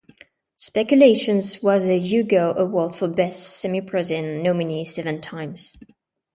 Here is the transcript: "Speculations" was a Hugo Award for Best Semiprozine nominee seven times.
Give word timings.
"Speculations" 0.55 1.61
was 1.61 1.85
a 1.85 1.99
Hugo 1.99 2.55
Award 2.57 2.95
for 2.95 3.07
Best 3.07 3.63
Semiprozine 3.63 4.41
nominee 4.41 4.83
seven 4.83 5.21
times. 5.21 5.77